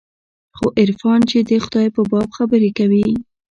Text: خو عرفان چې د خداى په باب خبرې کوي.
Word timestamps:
خو 0.57 0.65
عرفان 0.81 1.19
چې 1.29 1.37
د 1.49 1.51
خداى 1.65 1.87
په 1.95 2.01
باب 2.11 2.29
خبرې 2.37 2.69
کوي. 2.77 3.07